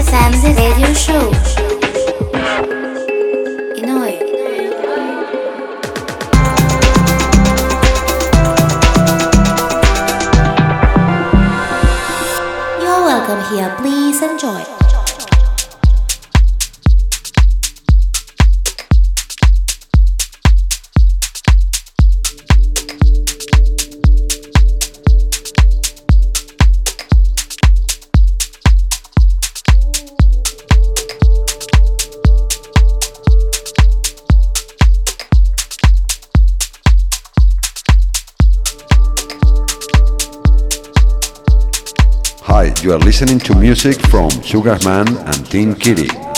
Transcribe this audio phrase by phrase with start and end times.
[0.00, 1.59] FM radio show.
[43.20, 46.29] Listening to music from Sugarman and Teen Kitty.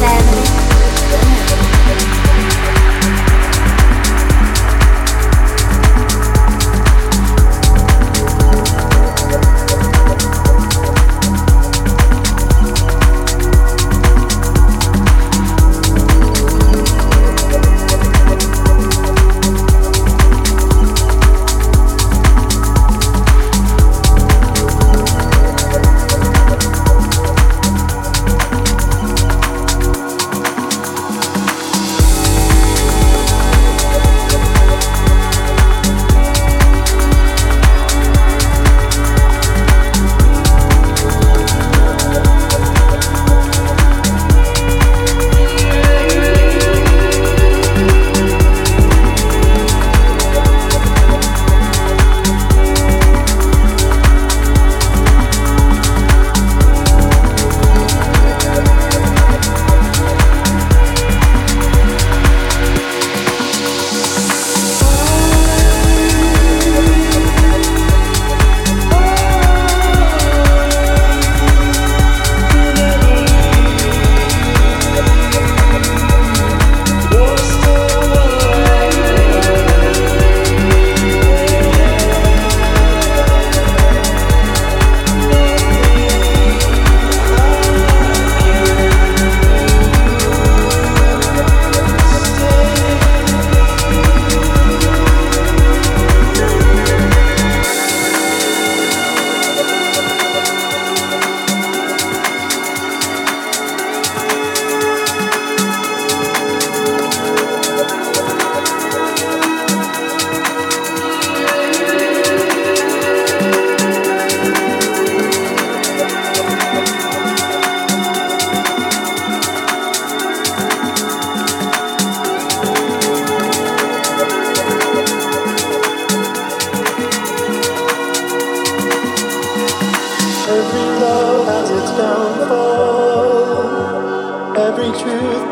[0.00, 0.49] seven.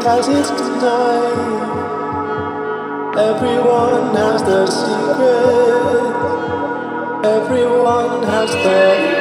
[0.09, 1.69] because it's tonight.
[3.19, 6.15] Everyone has their secret.
[7.27, 9.18] Everyone has their.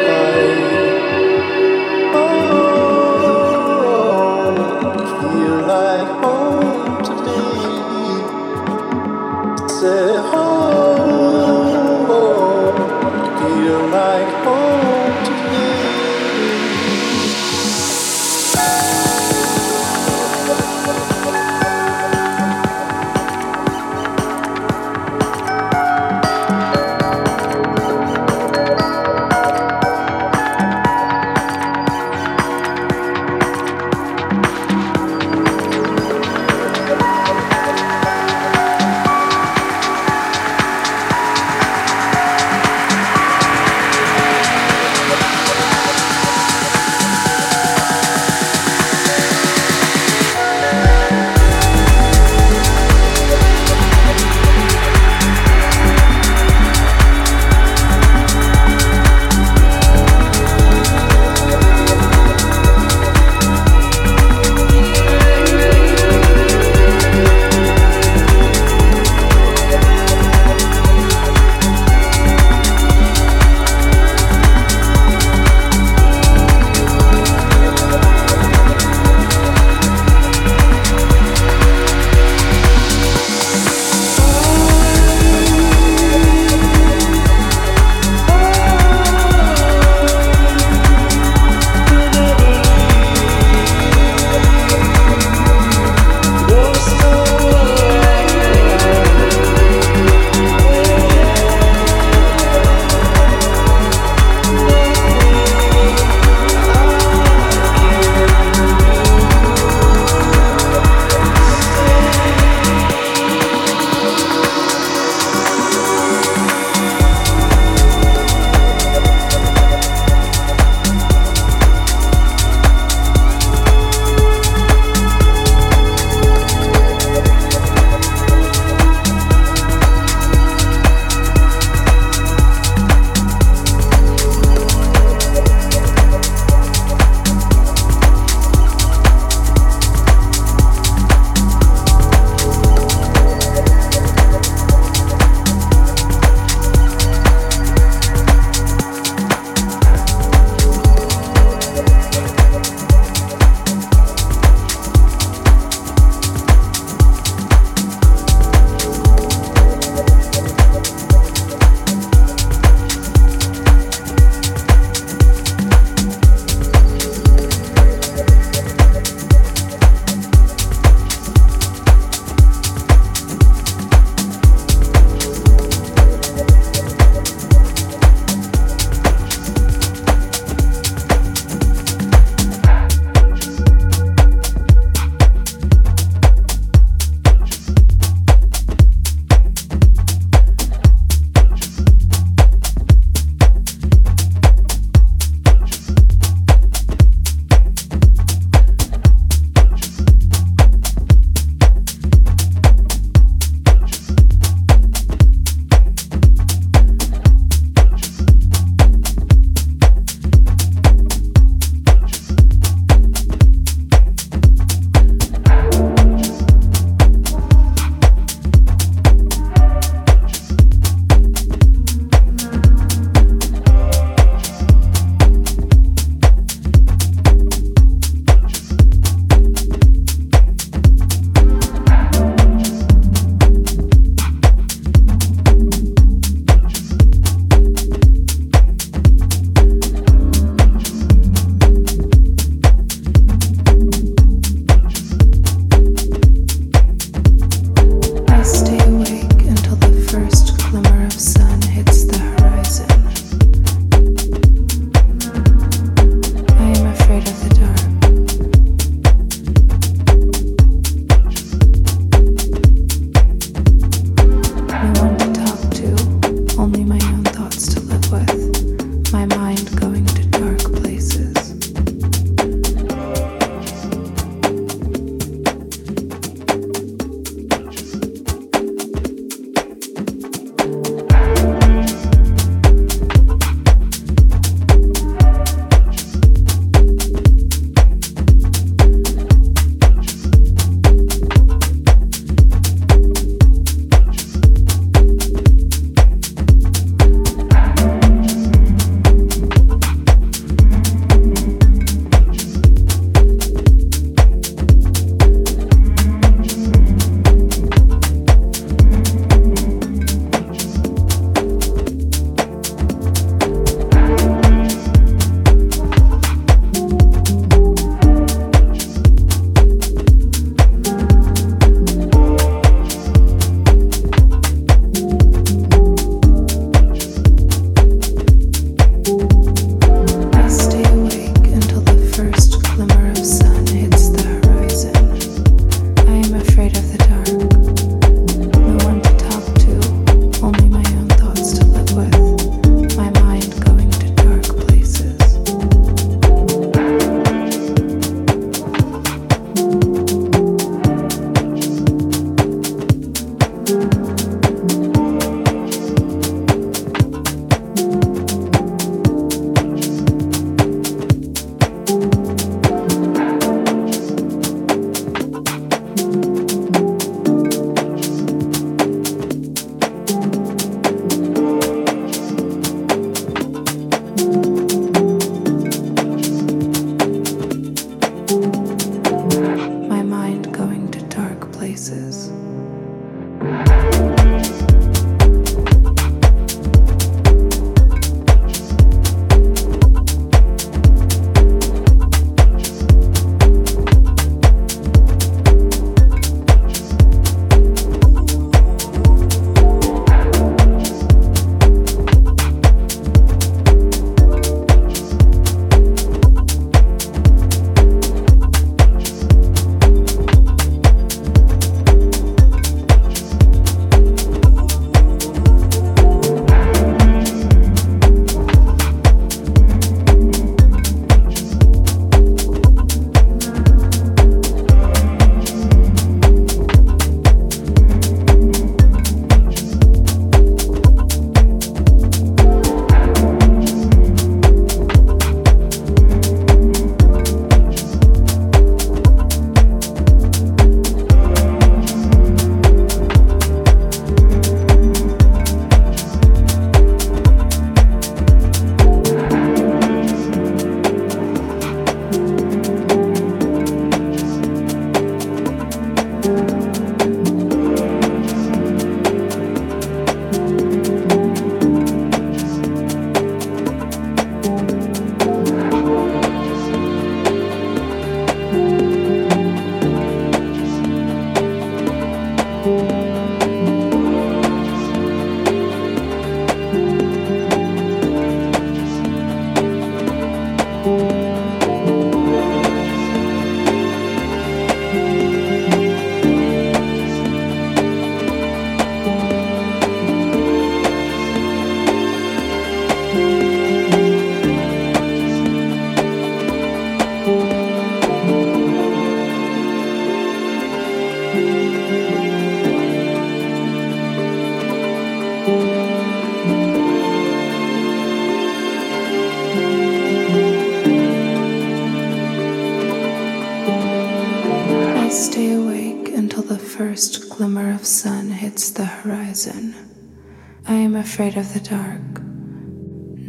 [521.07, 522.21] Afraid of the dark.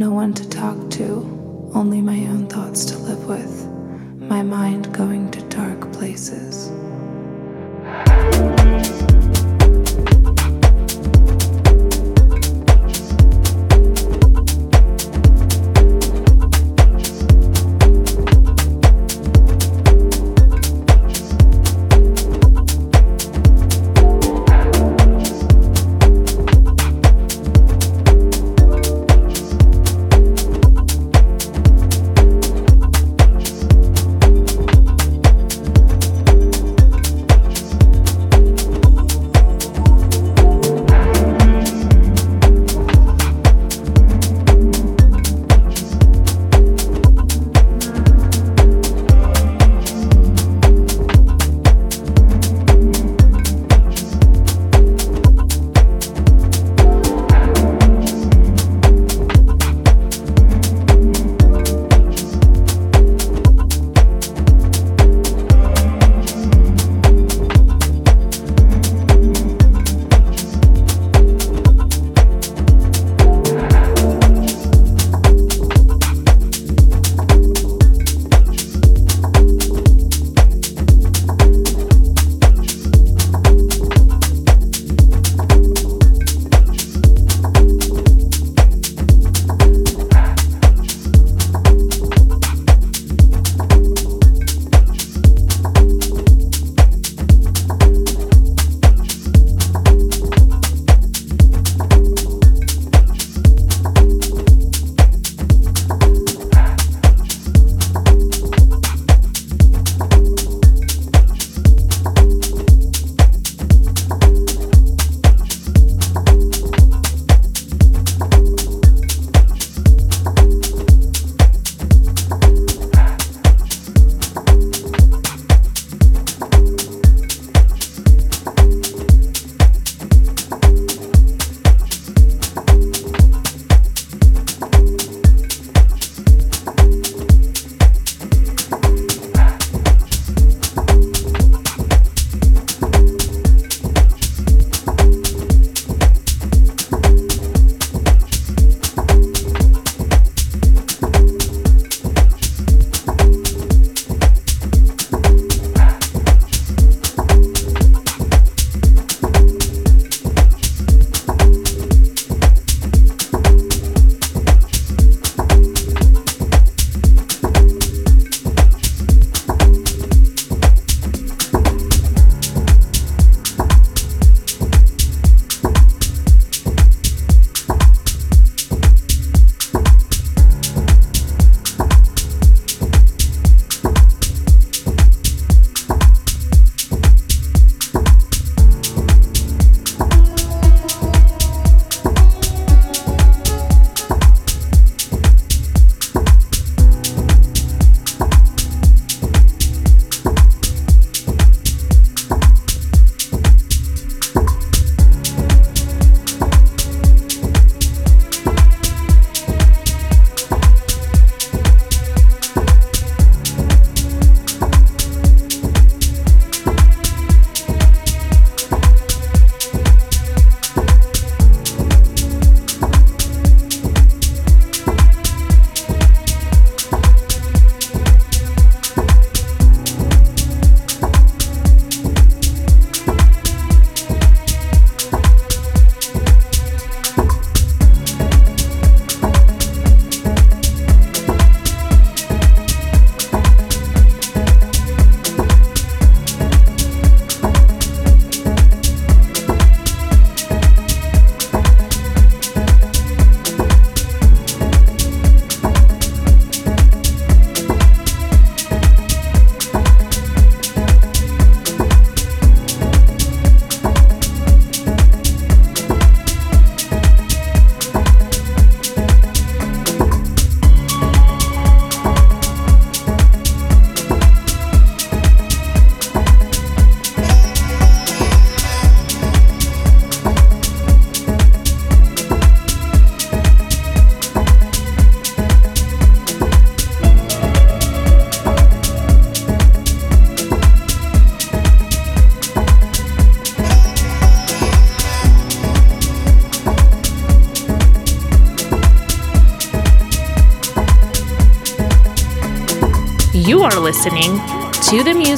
[0.01, 3.69] No one to talk to, only my own thoughts to live with,
[4.19, 6.73] my mind going to dark places.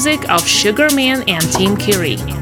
[0.02, 2.39] Music of Sugarman and Team Curie.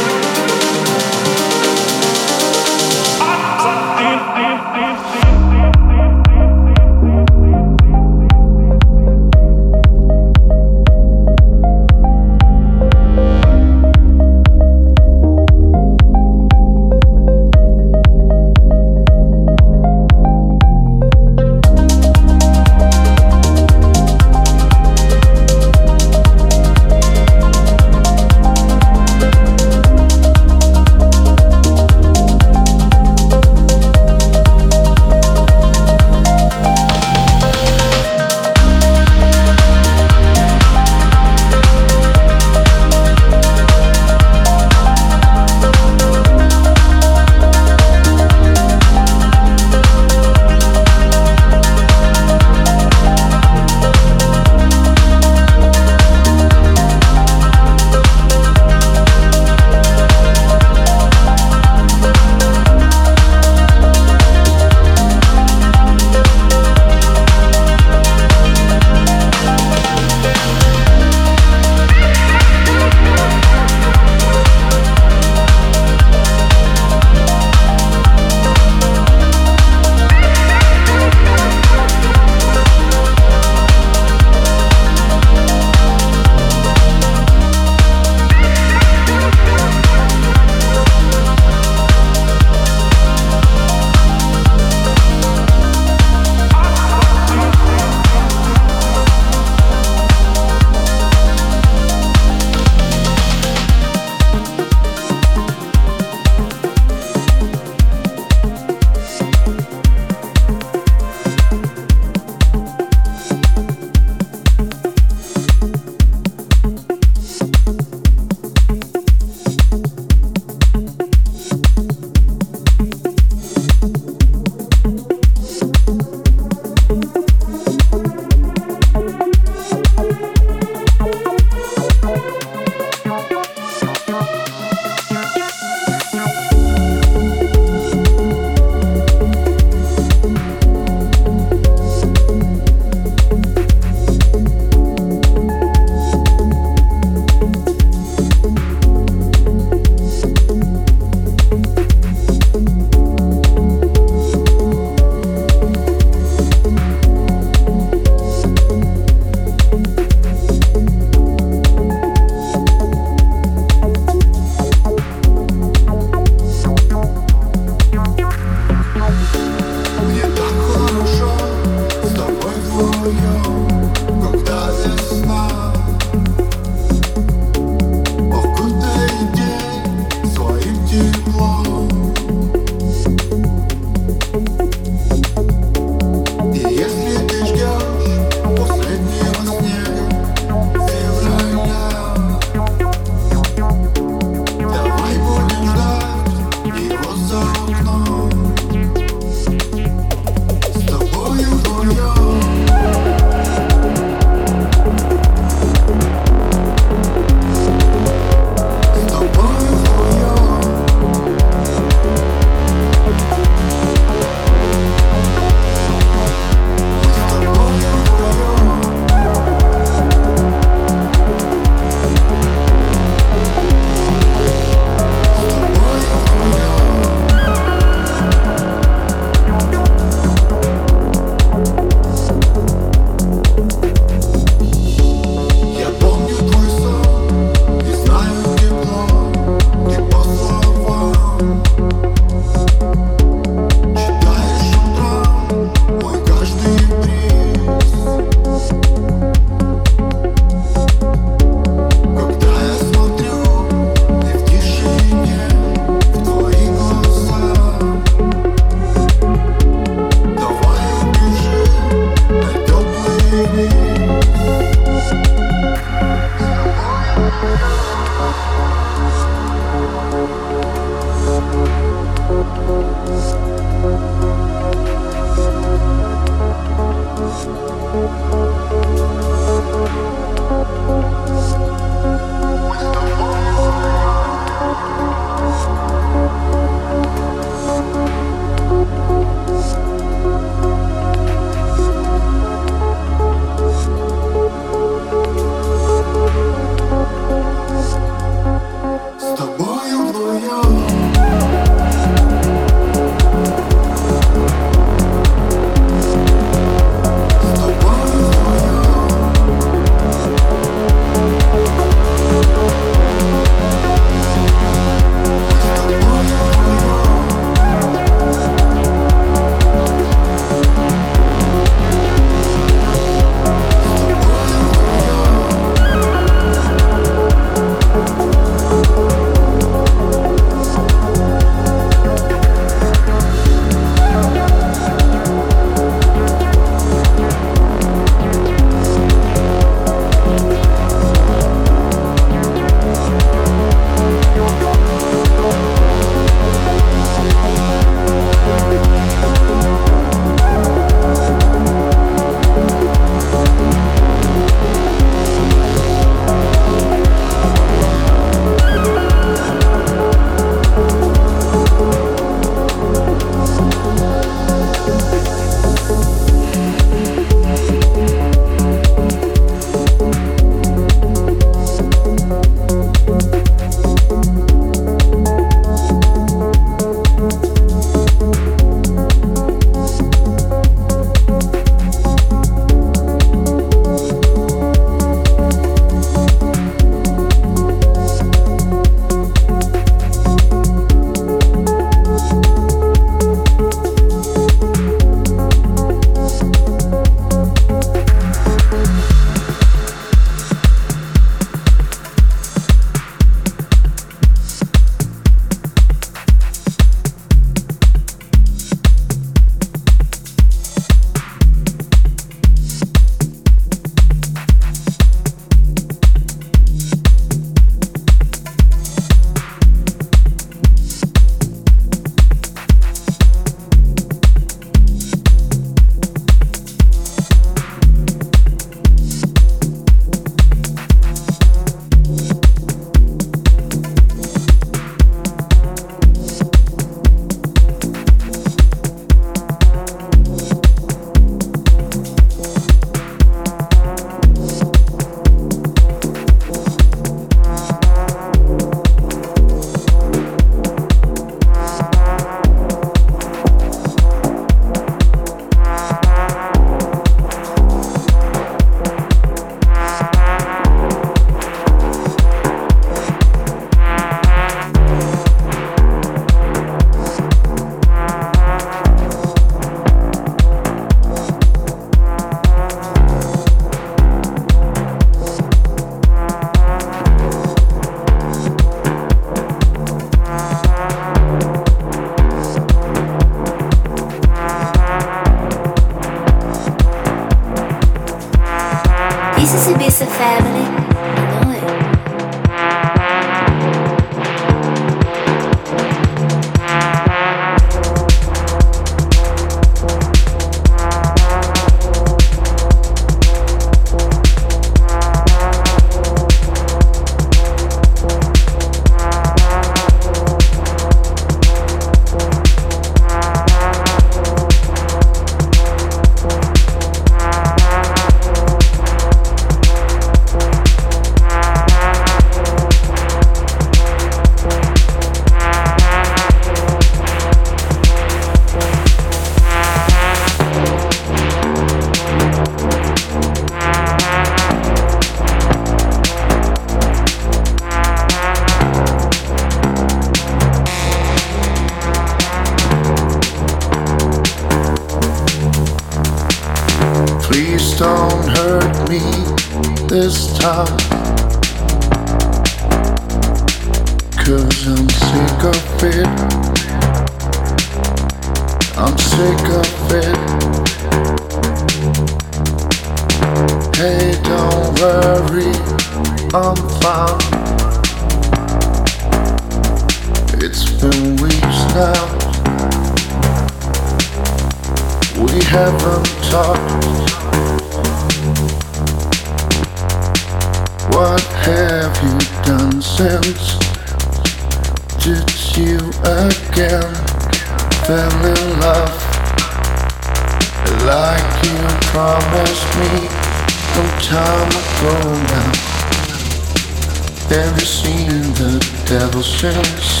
[598.42, 600.00] The devil's chance?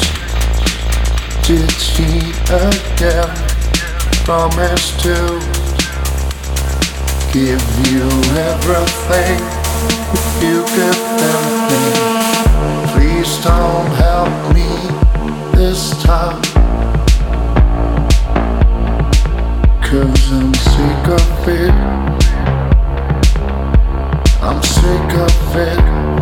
[1.46, 3.30] Did he again
[4.26, 5.14] promise to
[7.32, 8.08] give you
[8.50, 9.38] everything
[10.18, 11.84] if you give them me?
[12.92, 14.70] Please don't help me
[15.54, 16.42] this time.
[19.86, 21.74] Cause I'm sick of it.
[24.42, 26.21] I'm sick of it.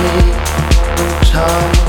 [0.00, 0.32] Me?
[1.30, 1.79] time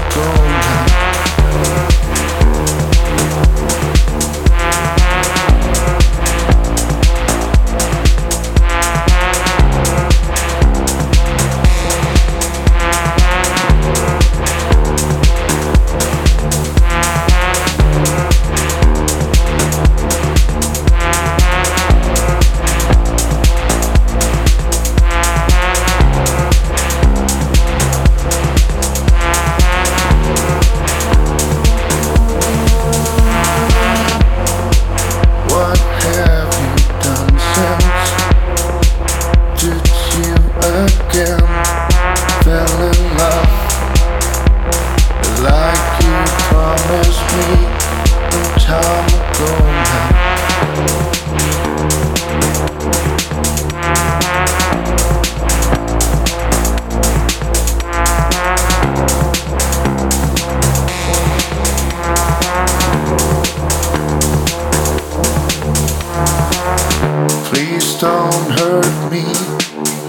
[69.11, 69.23] me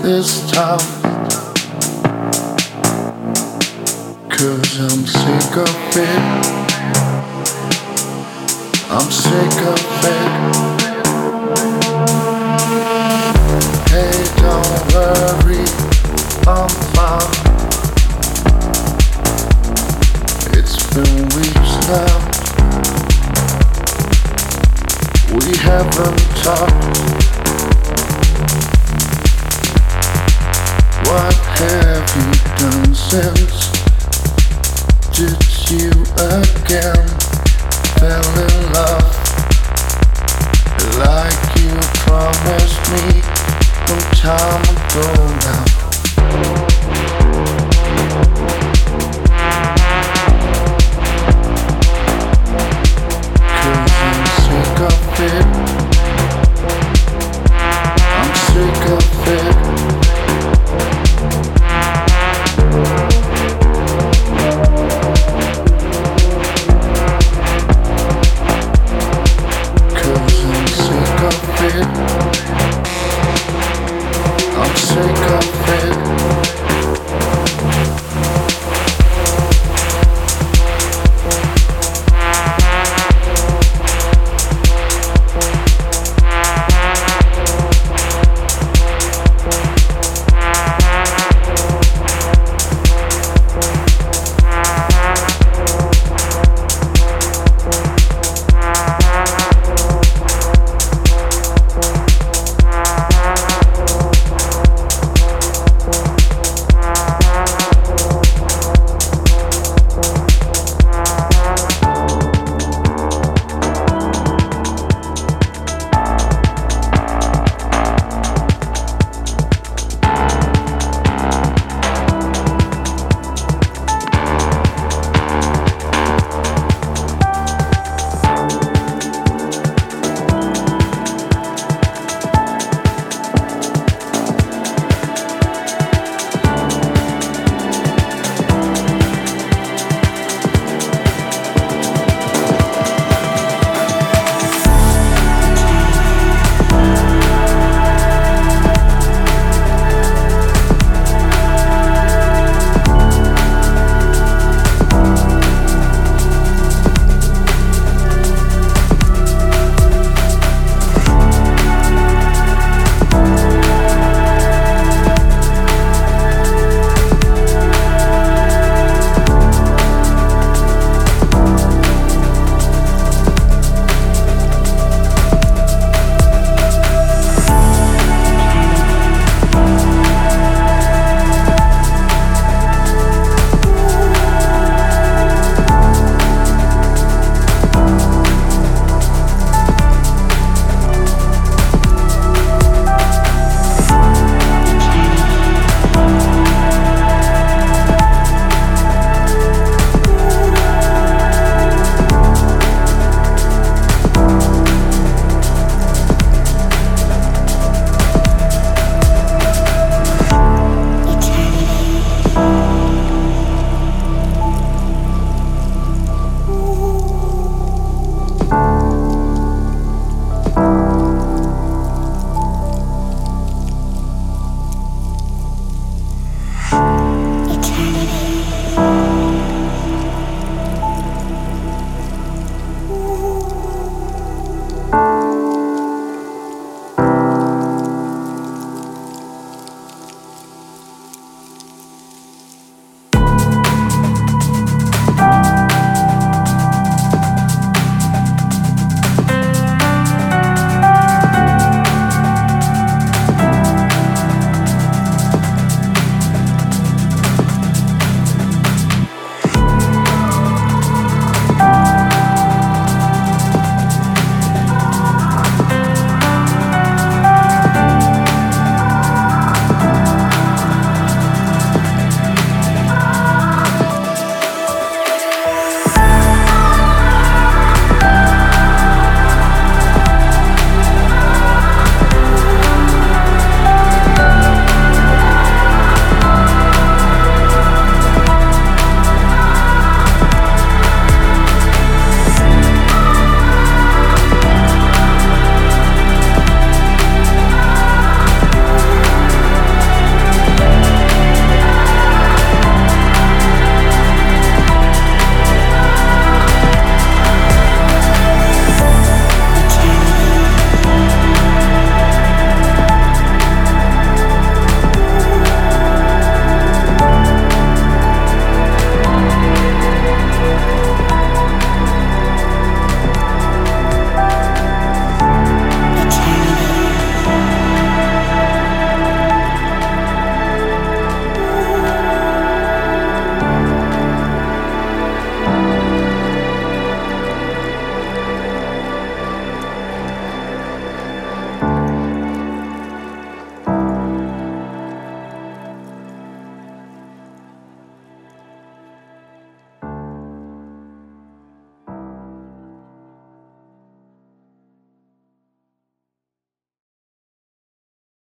[0.01, 0.79] this time.
[4.31, 6.23] Cause I'm sick of it.
[8.91, 10.31] I'm sick of it.
[13.91, 15.65] Hey, don't worry,
[16.47, 17.33] I'm fine.
[20.57, 22.15] It's been weeks now.
[25.35, 26.82] We haven't talked.
[33.13, 33.52] Done